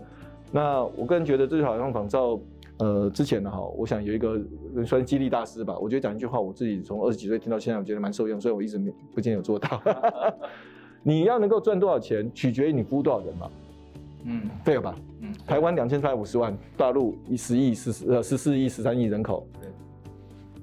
[0.51, 2.41] 那我个人觉得这就好像仿照
[2.79, 4.41] 呃之前的哈，我想有一个
[4.87, 5.77] 算激励大师吧。
[5.79, 9.83] 我觉得讲一句话，我自己从二十几岁听到现在，我觉得蛮受用，所以我一直没不见有做到。
[11.03, 13.51] 你要能够赚多少钱，取决于你服务多少人嘛。
[14.25, 14.95] 嗯，对了吧？
[15.21, 19.47] 嗯，台湾两千三百五十万，大陆一十亿、十四呃十四亿、十三亿人口。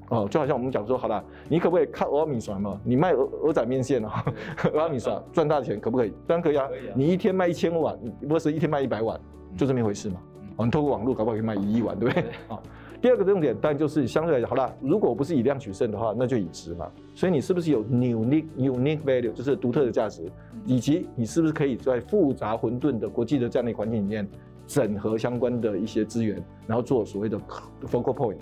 [0.09, 2.79] 哦，就好像我们讲说，好了，你可不可以靠蚵仔面线嘛？
[2.83, 4.09] 你卖鹅鹅仔面线哦，
[4.57, 6.13] 蚵仔面线赚大钱可不可以？
[6.27, 6.67] 当然可以啊。
[6.93, 9.19] 你一天卖一千碗，不是一天卖一百碗，
[9.57, 10.21] 就这么一回事嘛。
[10.57, 12.23] 哦，你透过网络搞不好可以卖一亿碗，对不对？
[12.47, 12.61] 啊，
[13.05, 16.91] 第二个重点当然就是相对来讲，好了，如果不是以量取胜的话，那就以值嘛。
[17.13, 20.23] 所以你是不是有 unique unique value，就是独特的价值，
[20.65, 24.27] 以及你是不是可以在复杂混沌的国际的这样的环境里面，
[24.65, 27.39] 整合相关的一些资源，然后做所谓的
[27.83, 28.39] focal point。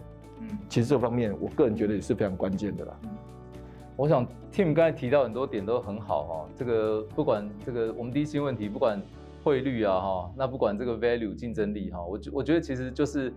[0.70, 2.98] 其实这方面，我个人觉得也是非常关键的啦。
[3.98, 8.98] 我想 Tim 刚才提到很多点都很好哈，这个不管这个我们第一性问题，不管
[9.44, 13.34] 汇率啊哈，那不管这个 value 竞争力哈，我觉我觉得其实就是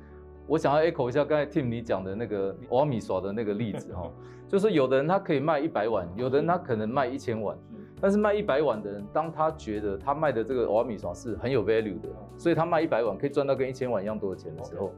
[0.47, 4.11] 我想要 echo 一下刚才 Tim 你讲的那个蚵仔面线的那个例子哈，
[4.49, 7.57] 就是有的人他可以卖一百碗，有的人他可能卖一千碗，
[8.01, 14.93] 但是卖一百碗的人，当他觉得他卖的这个蚵仔面线是很有 value 的，所以他卖一百碗可以赚到跟一千碗一样多的钱的时候。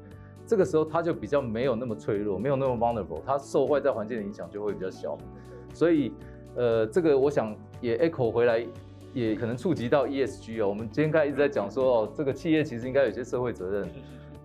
[0.47, 5.15] 这个时候他就比较没有那么脆弱，没有那么 vulnerable，他受外在环境的影响就会比较小。
[5.75, 6.11] 所以，
[6.57, 8.67] 呃，这个我想也 echo 回来，
[9.13, 10.69] 也可能触及到 ESG 哦。
[10.71, 13.89] 我们今天刚才一直在讲说哦，这个企业其实应该有些社会责任，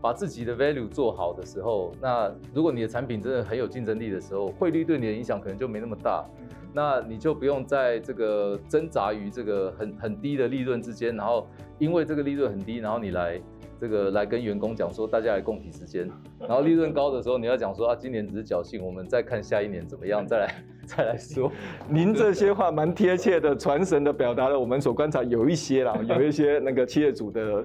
[0.04, 6.26] 把自己的 value 做好的时候，那如果你的产品真的很有竞争力的时候，汇率对你的影响可能就没那么大，
[6.74, 11.48] 那你就不用在这个挣扎于这个很很低的利润之间，然后
[11.80, 13.40] 因为这个利润很低，然后你来。
[13.82, 21.52] 这个来跟员工讲说，大家来共体时间，然后利润高的时候，你要讲说啊，今年只是侥幸，我们再看下一年怎么样，再来 再来说。
[21.90, 27.62] 您这些话蛮贴切的，传神的表达了我们所观察有一些啦，有一些那个企业主的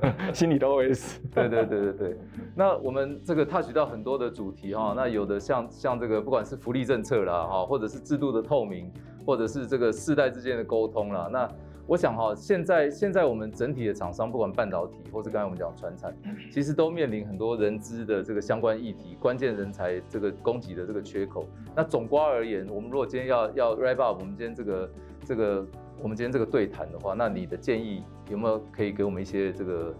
[0.32, 1.18] 心里都 OS。
[1.34, 2.16] 对对对对对。
[2.54, 8.92] 那我们这个 touch 到很多的主题哈，那有的像像这个不管是福利政策啦哈，或者是制度的透明，
[9.26, 11.48] 或者是这个世代之间的沟通啦，那。
[11.90, 16.14] 我想哈，现在现在我们整体的厂商，不管半导体或是刚才我们讲传产，
[16.52, 21.46] 其实都面临很多人资的这个相关议题，关键人才这个供给的这个缺口。
[21.74, 24.90] 那总括而言，我们如果今天要要 wrap up 我们今天这个
[25.24, 25.66] 这个
[26.00, 29.94] 我们今天这个对谈的话，那你的建议有没有可以给我们一些这个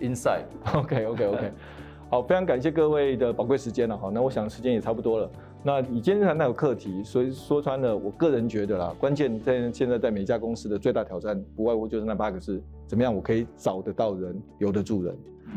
[0.00, 1.52] insight？OK OK OK，
[2.10, 5.30] 好，非常感谢各位的宝贵时间了哈，那我想时间也差不多了。
[5.64, 15.16] 那你今天谈那个课题，所以说穿了，我个人觉得啦，关键在现在在每家公司的最大挑战，不外乎就是那八个字：怎么样我可以找得到人，留得住人。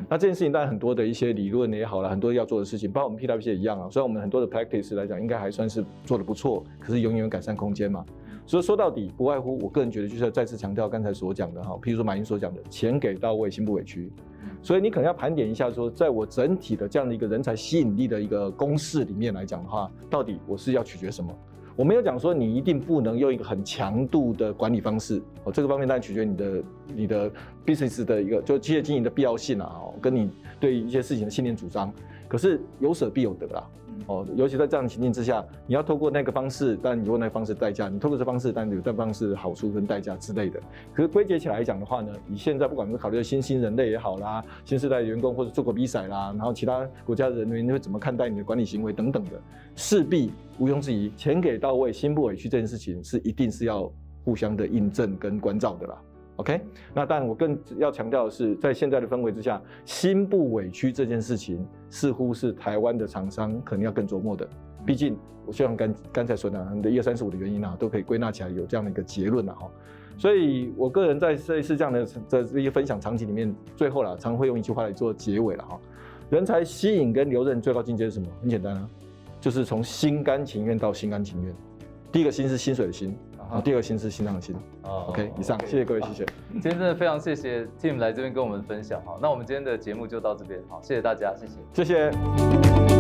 [0.10, 3.88] 那这件事情当然很多的一些理论也好了，很多要做的事情，包括我们 PwC 也一样啊。
[3.90, 8.06] 虽然我们很多的 practice 来讲，应该还算是做得不错，可是永远有改善空间嘛。
[8.46, 14.12] 所以说到底，不外乎我个人觉得就是要再次强调刚才所讲的哈，譬如说马云所讲的，钱给到位，心不委屈。
[14.62, 21.36] 所以你可能要盘点一下，说在我整体的这样的一个人才吸引力的一个公式里面来讲的话，到底我是要取决什么？
[21.76, 26.64] 我没有讲说你一定不能用一个很强度的管理方式哦，这个方面当然取决你的
[26.96, 27.30] 你的
[27.66, 30.30] business 的一个就企业经营的必要性啊，跟你
[30.60, 31.92] 对一些事情的信念主张。
[32.28, 33.68] 可是有舍必有得啦，
[34.08, 40.60] 哦，尤其在这样的情境之下，你要透过那个方式，但你有那个方式代价；你透过这方式，但有这方式好处跟代价之类的。
[40.94, 49.32] 可是归结起来讲的话呢，你现在不管是考虑新兴人类也好啦，新时代的员工或者做过比赛啦，然后其他国家的人员会怎么看待你的管理行为等等的，
[49.76, 53.92] 势必毋庸置疑，钱给到位，心不委屈这件事情是一定是要
[54.24, 55.98] 互相的印证跟关照的啦。
[56.38, 56.60] OK，
[56.94, 64.46] 那但我更要强调的是，在现在的氛围之下，心不委屈这件事情，似乎是台湾的厂商可能要更琢磨的。
[64.86, 69.72] 毕竟，我希望刚刚才说的，你的一二三四五的原因啊，都可以归纳起来有这样的一个结论了哈。
[70.18, 75.80] 所以我个人在这一次这样的这这些分享场景里面，最后啦，常会用一句话来做结尾了哈。
[76.30, 78.28] 人才吸引跟留任最高境界是什么？
[78.42, 78.90] 很简单啊，
[79.40, 81.56] 就是从心甘情愿到心甘情愿。
[82.12, 83.16] 第一个心是薪水的心。
[83.50, 84.56] 好，第二个心是心脏的心。
[84.84, 86.26] 啊，OK，以上，谢谢各位，谢谢。
[86.54, 89.02] 今天真的非常谢谢 Tim 来这边跟我们分享。
[89.06, 90.60] 好，那我们今天的节目就到这边。
[90.70, 92.95] 好，谢谢大家，谢谢，谢谢。